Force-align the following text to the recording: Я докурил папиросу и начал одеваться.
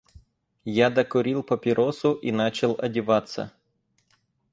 Я 0.65 0.89
докурил 0.89 1.43
папиросу 1.43 2.15
и 2.15 2.31
начал 2.31 2.75
одеваться. 2.79 3.51